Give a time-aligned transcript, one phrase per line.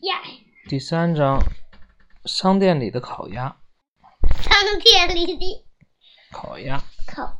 [0.00, 0.16] 呀，
[0.66, 1.38] 第三章，
[2.24, 3.54] 商店里的烤鸭。
[4.40, 5.66] 商店里的
[6.32, 6.82] 烤鸭。
[7.06, 7.30] 烤鸭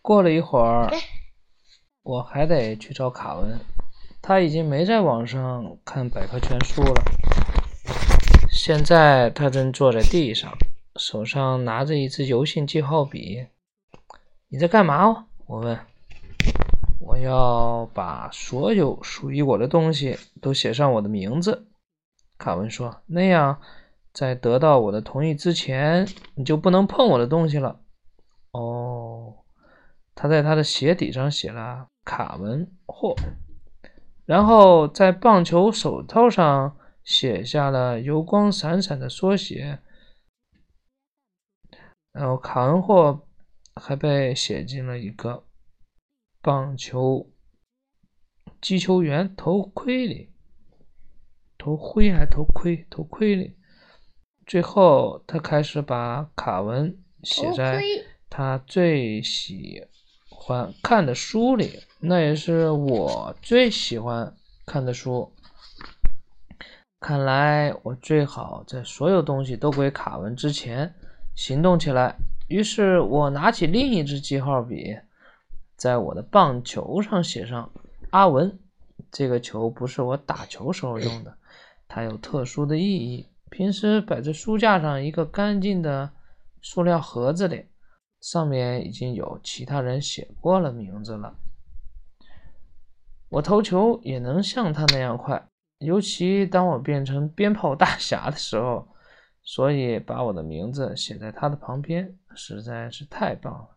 [0.00, 0.90] 过了一会儿，
[2.02, 3.60] 我还得去找卡文，
[4.20, 7.04] 他已经没在网上看百科全书了。
[8.50, 10.52] 现在他正坐在地上，
[10.96, 13.46] 手上拿着一支油性记号笔。
[14.48, 15.26] 你在干嘛哦？
[15.46, 15.78] 我问。
[17.04, 21.66] 我要把所有属于我的东西都写上我的名字。
[22.38, 23.60] 卡文说：“那样，
[24.12, 27.80] 在得到我的同意之前，你就不能碰我的东西了。”
[28.52, 29.34] 哦，
[30.14, 33.16] 他在他的鞋底上写了“卡文霍”，
[34.24, 39.80] 然后在棒球手套上写下了油光闪闪的缩写，
[42.12, 43.26] 然后卡文霍
[43.74, 45.42] 还被写进了一个。
[46.42, 47.30] 棒球
[48.60, 50.30] 击球员头盔里，
[51.56, 52.84] 头盔还头盔？
[52.90, 53.56] 头盔里。
[54.44, 57.80] 最后，他开始把卡文写在
[58.28, 59.86] 他最喜
[60.28, 65.32] 欢看的书里，那也是我最喜欢看的书。
[66.98, 70.92] 看来，我最好在所有东西都归卡文之前
[71.36, 72.16] 行动起来。
[72.48, 74.96] 于是我拿起另一支记号笔。
[75.82, 77.68] 在我的棒球上写上
[78.10, 78.56] 阿文，
[79.10, 81.36] 这个球不是我打球时候用的，
[81.88, 83.26] 它有特殊的意义。
[83.50, 86.08] 平时摆在书架上一个干净的
[86.60, 87.66] 塑料盒子里，
[88.20, 91.34] 上面已经有其他人写过了名字了。
[93.28, 98.86] 我投球也能像他那样快，尤其当我变成鞭炮大侠的时候，
[99.42, 103.68] 所以把我的名字写在他的旁边实在是太棒了。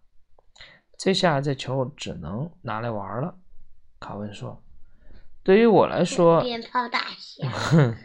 [0.97, 3.35] 这下这球只能拿来玩了，
[3.99, 4.63] 卡文说
[5.43, 7.49] ：“对于我来说，鞭炮大侠，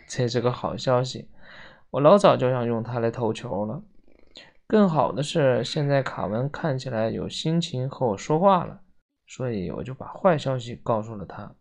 [0.08, 1.28] 这是个好消息。
[1.91, 3.83] 我老早就想用它来投球了。
[4.66, 8.80] 更好的是，现在卡文看起来有心情和我说话了，
[9.27, 11.55] 所以我就把坏消息告诉了他。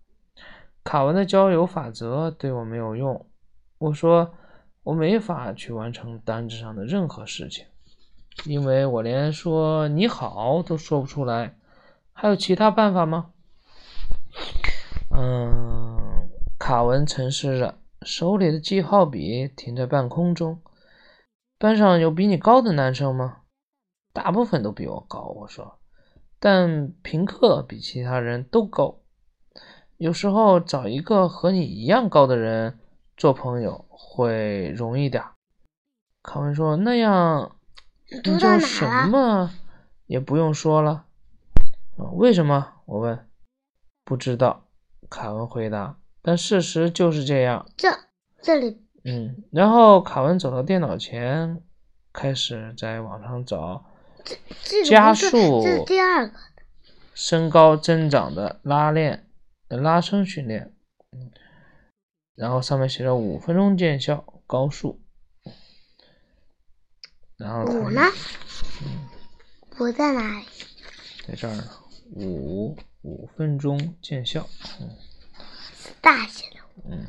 [0.84, 3.28] 卡文的交友法则对我没有用。
[3.78, 4.35] 我说
[4.84, 7.66] 我没法去完成单子上的任何事情。”
[8.45, 11.55] 因为我连说你好都说不出来，
[12.13, 13.31] 还有其他办法吗？
[15.11, 20.61] 嗯，卡文沉思着，手里的记号笔停在半空中。
[21.57, 23.41] 班上有比你高的男生吗？
[24.13, 25.79] 大部分都比我高，我说。
[26.39, 29.00] 但平克比其他人都高。
[29.97, 32.79] 有时候找一个和你一样高的人
[33.17, 35.21] 做朋友会容易点。
[36.23, 37.56] 卡文说：“那样。”
[38.24, 39.52] 那就什么
[40.08, 41.06] 也不用说了。
[42.14, 42.74] 为什么？
[42.86, 43.28] 我问。
[44.03, 44.66] 不知道，
[45.09, 45.97] 卡文回答。
[46.22, 47.69] 但事实就是这样。
[47.78, 47.90] 这
[48.42, 48.81] 这里。
[49.03, 49.44] 嗯。
[49.52, 51.62] 然后卡文走到电脑前，
[52.12, 53.86] 开始在网上找
[54.86, 56.34] 加速这是第二个
[57.14, 59.28] 身高增长的拉练
[59.68, 60.74] 拉伸训练。
[61.12, 61.30] 嗯。
[62.36, 65.00] 然后上面写着五分钟见效，高速。
[67.39, 68.01] 然后五呢？
[69.79, 70.45] 五在哪里？
[71.25, 71.63] 在这儿呢。
[72.16, 74.45] 五五分钟见效。
[74.81, 74.89] 嗯。
[76.01, 76.57] 大写的。
[76.91, 77.07] 嗯。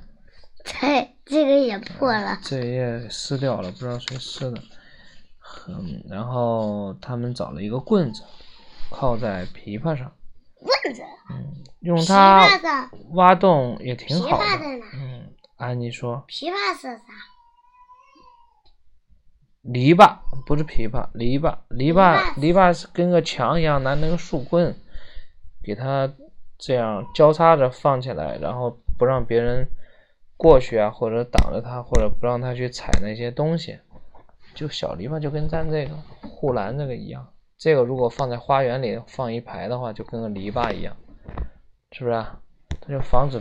[0.63, 2.39] 这这个也破了。
[2.45, 4.63] 这页撕掉了，不知道谁撕的。
[5.67, 6.05] 嗯。
[6.09, 8.23] 然后他们找了一个棍子，
[8.89, 10.13] 靠在琵琶上。
[10.55, 11.03] 棍子。
[11.31, 11.65] 嗯。
[11.81, 12.47] 用它
[13.15, 14.45] 挖洞也挺好的。
[14.45, 14.87] 琵琶在哪？
[14.95, 15.35] 嗯。
[15.57, 16.25] 安妮说。
[16.29, 17.03] 琵琶是啥？
[19.63, 20.17] 篱笆
[20.47, 24.75] 不是琵琶，篱笆篱笆篱笆是跟个墙一样，拿那个树棍
[25.63, 26.11] 给它
[26.59, 29.69] 这样交叉着放起来，然后不让别人
[30.37, 33.79] 过去啊，或者挡着它，或者不让它去踩那些东西。
[34.55, 40.97] 就小篱笆就跟咱这个护栏这个一样，这个如果放在花园里放一排的话，就跟个篱笆一样，
[41.93, 42.25] 是不是？
[42.81, 43.41] 它就防止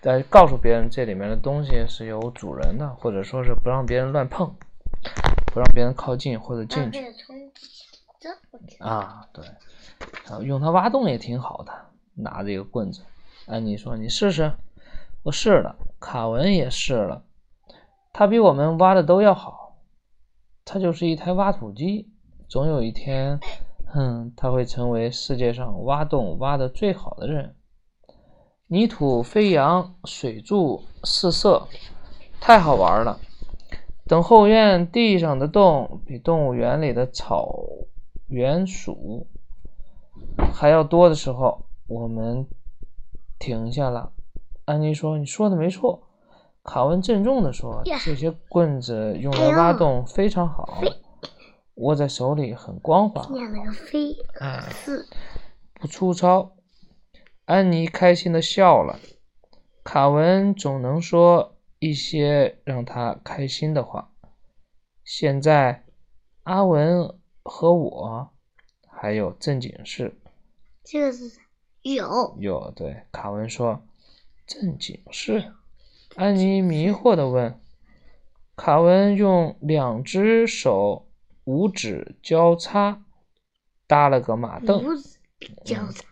[0.00, 4.56] 在告诉别人这里面的东西是有主人的，或者说是不让别人乱碰。
[5.52, 7.04] 不让别人靠近或者进去
[8.78, 9.44] 啊，对，
[10.44, 11.72] 用它挖洞也挺好的。
[12.14, 13.02] 拿着一个棍子，
[13.46, 14.52] 安妮说：“你试试。”
[15.22, 17.24] 我试了，卡文也试了，
[18.12, 19.76] 他比我们挖的都要好。
[20.64, 22.10] 他就是一台挖土机，
[22.48, 23.38] 总有一天，
[23.86, 27.54] 哼，他会成为世界上挖洞挖的最好的人。
[28.66, 31.66] 泥土飞扬，水柱四射，
[32.40, 33.18] 太好玩了。
[34.10, 37.60] 等后院地上的洞比动物园里的草
[38.26, 39.28] 原鼠
[40.52, 42.48] 还要多的时候，我们
[43.38, 44.12] 停下了。
[44.64, 46.08] 安妮说：“你说的没错，
[46.64, 50.80] 卡文郑重地说：“这些棍子用来挖洞非常好，
[51.76, 53.22] 握在手里很光滑，
[55.74, 56.56] 不粗糙。”
[57.46, 58.98] 安妮开心地笑了。
[59.84, 64.12] 卡文总能说一些让他开心的话。
[65.02, 65.84] 现在，
[66.44, 68.30] 阿文和我
[68.86, 70.16] 还有正经事。
[70.84, 71.40] 这个是？
[71.82, 73.82] 有有对，卡文说
[74.46, 75.52] ：“正经事。”
[76.16, 77.58] 安妮迷惑地问。
[78.54, 81.08] 卡文用两只手
[81.44, 83.02] 五指交叉
[83.86, 85.18] 搭了个马凳，五指
[85.64, 86.04] 交叉，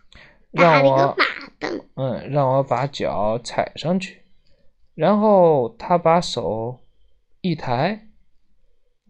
[0.49, 4.23] 让搭了个我马凳，嗯，让我把脚踩上去，
[4.99, 6.81] 然后他把手
[7.39, 8.09] 一抬，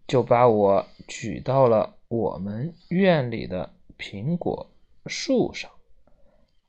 [0.06, 4.70] 就把我举到了我们院里的苹果
[5.08, 5.72] 树上。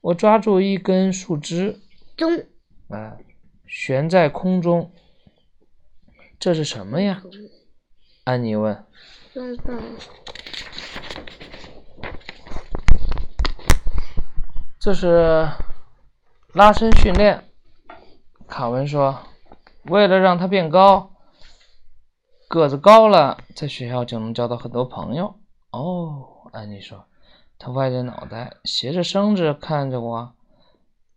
[0.01, 1.83] 我抓住一根树枝，
[2.17, 2.47] 中
[2.89, 3.19] 啊，
[3.67, 4.91] 悬在空中。
[6.39, 7.23] 这是什么呀？
[8.25, 8.87] 安妮问。
[9.35, 9.83] 中中
[14.79, 15.47] 这是
[16.55, 17.50] 拉伸训练。
[18.51, 19.21] 卡文说
[19.87, 21.13] ：“为了让他变高，
[22.49, 25.37] 个子高了，在学校就能交到很多朋友。”
[25.71, 27.07] 哦，安妮说，
[27.59, 30.33] 他歪着脑袋，斜着身子看着我，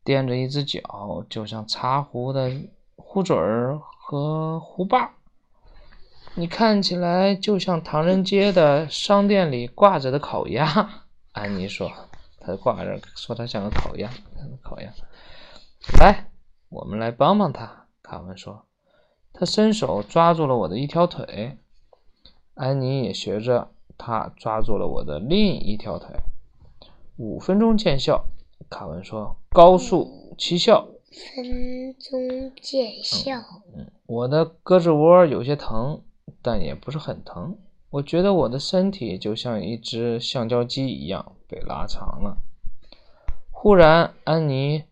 [0.04, 2.52] 垫着一只脚，就像茶壶的
[2.96, 5.16] 壶嘴儿和壶把。
[6.36, 11.04] 你看起来就像唐人街的商店里挂着的烤鸭。
[11.32, 11.92] 安妮说。
[12.46, 14.10] 他挂着说他像个烤鸭，
[14.62, 14.92] 烤鸭。
[15.98, 16.26] 来，
[16.74, 17.86] 我们来帮帮他。
[18.02, 18.66] 卡文说，
[19.32, 21.58] 他伸手抓住了我的一条腿，
[22.56, 26.10] 安妮也学着他抓住了我的另一条腿。
[27.18, 28.26] 五分钟见效，
[28.72, 30.88] 卡文说，高速奇效。
[31.36, 33.38] 分钟见效，
[33.76, 36.02] 嗯，我的胳肢窝有些疼，
[36.42, 37.56] 但也不是很疼。
[37.92, 42.38] 我觉得我的身体就像一只橡胶机一样被拉长了。
[43.52, 44.86] 忽然，安妮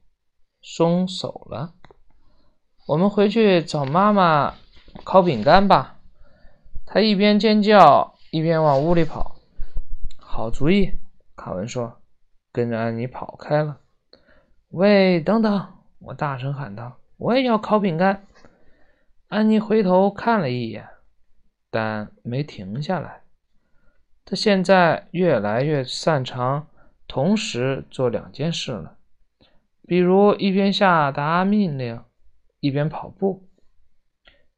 [0.62, 1.74] 松手了。
[2.88, 4.56] 我们回去找妈妈
[5.04, 6.00] 烤饼干吧。
[6.86, 9.36] 她一边尖叫一边往屋里跑。
[10.18, 10.94] 好主意，
[11.36, 12.02] 卡文说，
[12.52, 13.80] 跟着安妮跑开了。
[14.70, 15.68] 喂，等等！
[16.00, 18.26] 我大声喊道：“我也要烤饼干。”
[19.28, 20.88] 安妮回头看了一眼。
[21.70, 23.22] 但没停下来。
[24.26, 26.68] 他现在越来越擅长
[27.08, 28.98] 同时做两件事了，
[29.92, 32.02] 比如一边下达命令，
[32.62, 33.50] 一边跑步。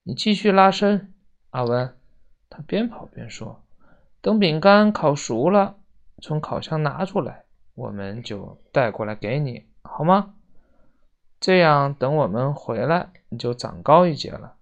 [0.04, 1.12] 你继续拉伸，
[1.50, 1.98] 阿文。
[2.52, 3.66] 他边跑边说
[4.22, 5.78] ：“等饼干烤熟了，
[6.22, 10.36] 从烤箱拿出来，我们就带过来给你，好吗？
[11.40, 14.58] 这样等我们回来，你就长高一截了。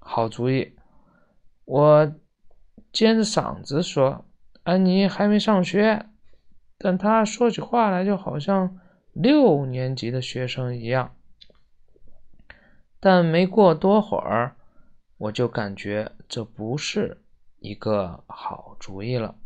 [0.00, 0.74] 好主意。”
[1.66, 2.12] 我
[2.90, 4.24] 尖着嗓子说
[4.64, 6.06] ：“安妮还没上学，
[6.78, 8.80] 但她说起话来就好像
[9.14, 11.16] 六年级的学生一样。”
[13.00, 14.56] 但没过多会儿，
[15.18, 17.22] 我就感觉这不是
[17.58, 19.36] 一个好主意了。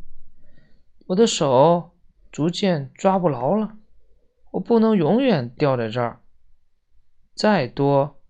[1.09, 1.91] 我的手
[2.31, 3.77] 逐渐抓不牢了，
[4.53, 6.21] 我不能永远吊在这儿，
[7.35, 8.21] 再多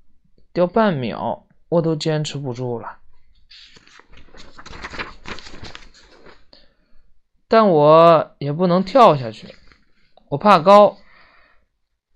[0.52, 2.98] 吊半秒我都坚持不住了。
[7.46, 9.54] 但我也不能跳下去，
[10.30, 10.96] 我怕高。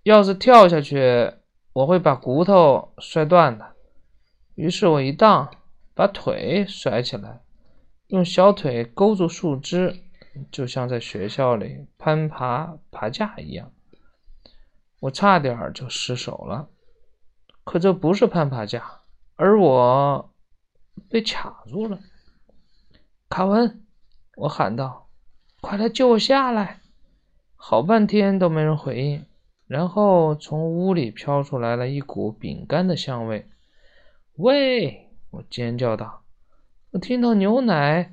[0.02, 1.32] 要是跳下去，
[1.72, 3.76] 我会把骨头摔断的。
[4.54, 5.50] 于是我一荡，
[5.94, 7.40] 把腿甩起来，
[8.08, 10.02] 用小腿勾住树枝，
[10.50, 13.72] 就像在学校里攀爬爬架一样。
[15.00, 16.68] 我差点就失手了，
[17.64, 19.02] 可这不是攀爬架，
[19.36, 20.34] 而我
[21.08, 21.98] 被卡住了。
[23.28, 23.84] 卡文，
[24.36, 25.08] 我喊道。
[25.60, 26.80] 快来救我下来！
[27.54, 29.24] 好半天都没人回应，
[29.72, 33.48] 然后从屋里飘出来了一股饼干的香味。
[34.36, 35.08] 喂！
[35.30, 36.24] 我尖叫道。
[36.90, 38.12] 我听到牛奶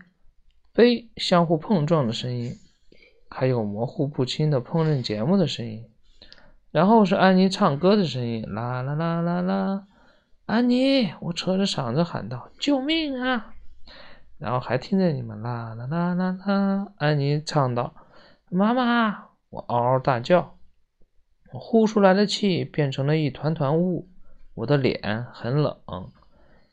[0.71, 2.53] 杯相互碰撞的声音，
[3.29, 5.83] 还有模糊不清的烹饪节目的声音，
[6.71, 9.83] 然后是安妮唱歌的声音，啦啦啦啦啦！
[10.45, 13.53] 安妮，我扯着嗓子喊道：“救命啊！”
[14.39, 17.93] 然后还听见你们啦啦啦啦啦，安妮唱道
[18.49, 20.57] ：“妈妈！”我嗷嗷大叫，
[21.51, 24.07] 呼出来的气变成了一团团雾，
[24.53, 25.77] 我的脸很冷，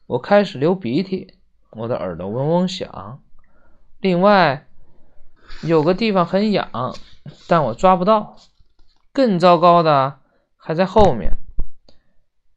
[0.07, 1.35] 我开始流鼻涕，
[1.71, 3.23] 我的耳朵嗡嗡响。
[4.01, 4.67] 另外
[5.63, 6.95] 有个地方很痒，
[7.49, 8.37] 但我抓不到。
[9.13, 10.21] 更糟糕的
[10.57, 11.39] 还在后面。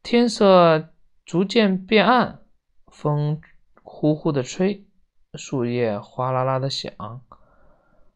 [0.02, 0.90] 天色
[1.24, 2.40] 逐渐变暗，
[2.86, 3.40] 风
[3.82, 4.84] 呼呼的吹，
[5.34, 6.92] 树叶哗啦啦的响，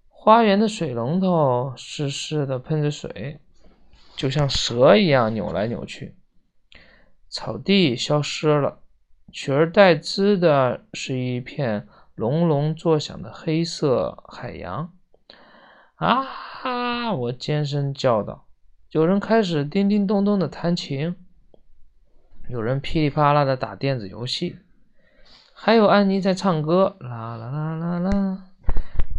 [0.08, 3.40] 花园的水龙头湿湿的喷着水，
[4.16, 6.14] 就像蛇一样扭来扭去。
[7.28, 8.80] 草地消失了，
[9.32, 14.92] 取而代之的是一片隆隆作响的黑色海洋。
[15.96, 17.12] 啊！
[17.12, 18.46] 我尖声叫道。
[18.90, 21.16] 有人开始叮叮咚咚的弹琴，
[22.48, 24.58] 有人噼里啪啦的打电子游戏，
[25.52, 28.44] 还有安妮在唱歌，啦啦啦啦啦。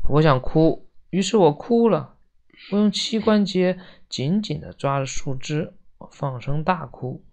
[0.09, 2.14] 我想哭，于是我哭了。
[2.71, 3.79] 我用膝关节
[4.09, 5.73] 紧紧的抓着树枝，
[6.11, 7.23] 放声大哭。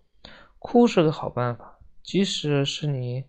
[0.59, 3.25] 哭是个好办法，即使是你，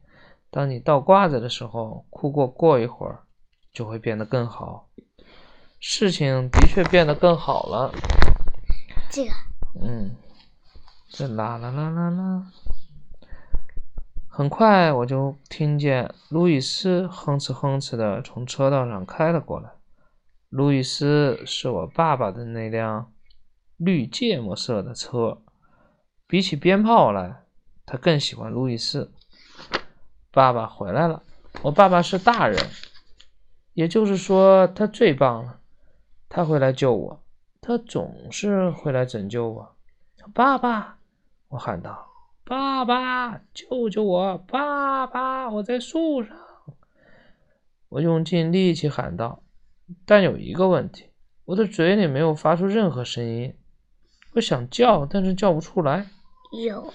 [0.50, 3.24] 当你倒挂着的时候，哭过过一会儿，
[3.72, 4.90] 就会变得更好。
[5.80, 7.94] 事情的确变得更好了。
[9.10, 9.32] 这个，
[9.82, 10.16] 嗯，
[11.10, 12.48] 这啦啦啦啦啦，
[14.28, 19.72] 很快我就听见路易斯哼哧哼哧的从车道上开了过来。
[20.54, 23.12] 路易斯是我爸爸的那辆
[23.76, 25.42] 绿芥末色的车，
[26.28, 27.42] 比起鞭炮来，
[27.88, 29.12] 他更喜欢路易斯。
[30.30, 31.24] 爸爸回来了，
[31.64, 32.56] 我爸爸是大人，
[33.74, 35.60] 也就是说他最棒了，
[36.30, 37.24] 他会来救我。
[37.60, 39.76] 他总是会来拯救我，
[40.36, 41.00] 爸爸！
[41.48, 42.08] 我喊道
[42.46, 44.38] ：“爸爸，救救我！
[44.38, 46.38] 爸爸，我在树上！”
[47.90, 49.43] 我用尽力气喊道，
[50.06, 51.10] 但有一个问题，
[51.46, 53.56] 我的嘴里没有发出任何声音。
[54.34, 56.08] 我想叫，但是叫不出来。
[56.66, 56.94] 有，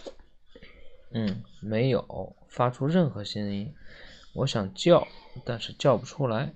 [1.13, 3.75] 嗯，没有发出任何声音。
[4.35, 5.07] 我想叫，
[5.45, 6.55] 但是叫不出来。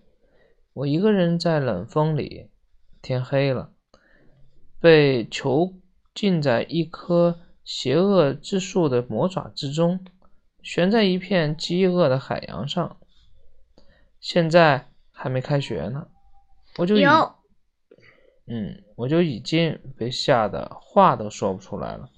[0.72, 2.50] 我一个人在冷风里，
[3.00, 3.72] 天黑了。
[4.80, 5.74] 被囚
[6.14, 10.04] 禁在一棵邪恶之树的魔爪之中，
[10.62, 12.96] 悬在一片饥饿的海洋上。
[14.20, 16.08] 现在还没开学呢，
[16.78, 17.10] 我就有，
[18.46, 22.08] 嗯，我就已经被吓得话都说不出来了。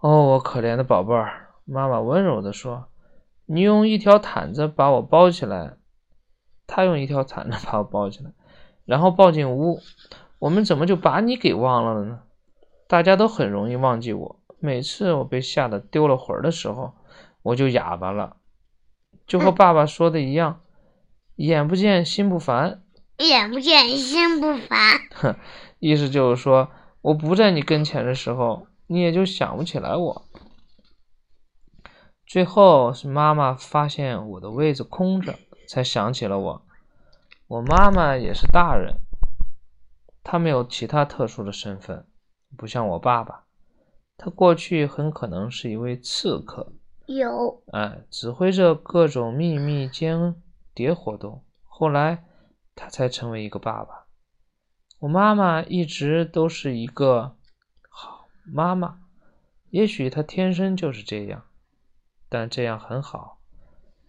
[0.00, 2.88] 哦，我可怜的宝贝儿，妈妈温柔地说
[3.46, 5.76] ：“你用一条毯子把我包起来。”
[6.66, 8.32] 她用一条毯子把我包起来，
[8.84, 9.80] 然后抱进屋。
[10.38, 12.22] 我们怎么就把你给忘了了呢？
[12.88, 14.40] 大家都很容易忘记我。
[14.58, 16.94] 每次我被吓得丢了魂儿的时候，
[17.42, 18.36] 我就哑巴了，
[19.26, 20.60] 就和爸爸说的一样
[21.36, 22.81] ：“眼不见心不烦。”
[23.18, 25.00] 眼不见心不烦。
[25.14, 25.36] 哼，
[25.78, 30.24] 意思就是说，我不在你跟前的时候，你也就想不起来我。
[32.26, 35.38] 最后是妈妈发现我的位置空着，
[35.68, 36.62] 才想起了我。
[37.46, 38.96] 我妈妈也是大人。
[40.24, 42.06] 她没有其他特殊的身份，
[42.56, 43.44] 不像我爸爸，
[44.16, 46.72] 他过去很可能是一位刺客，
[47.06, 50.36] 有，哎，指挥着各种秘密间
[50.72, 51.42] 谍活动。
[51.66, 52.24] 后来
[52.74, 54.06] 他才成为一个爸爸。
[55.00, 57.36] 我妈妈一直都是一个
[57.88, 59.00] 好妈妈，
[59.70, 61.44] 也许她天生就是这样，
[62.28, 63.40] 但这样很好。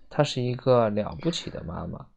[0.10, 2.08] 她是一个了不起的妈妈，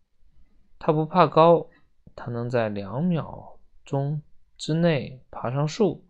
[0.78, 1.68] 她不怕高，
[2.14, 3.52] 她能在两秒。
[3.84, 4.20] 钟
[4.56, 6.04] 之内爬上树，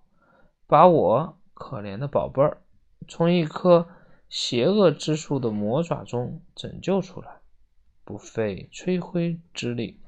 [0.67, 2.63] 把我可怜的宝贝儿
[3.07, 3.87] 从一棵
[4.31, 7.37] 邪恶之树的魔爪中拯救出来，
[8.03, 10.01] 不费吹灰之力。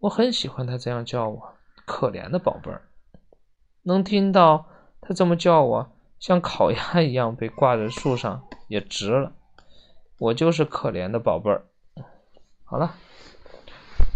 [0.00, 2.88] 我很喜欢他这样叫我“可怜的宝贝儿”，
[3.82, 4.66] 能听到
[5.00, 9.32] 他这么叫我，像烤鸭一样被挂在树上也值了。
[10.18, 11.66] 我就是可怜的宝贝儿。
[12.64, 12.94] 好了。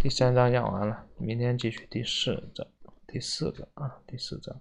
[0.01, 2.67] 第三章讲完了，明天继续第四章，
[3.07, 4.53] 第四个啊，第四章。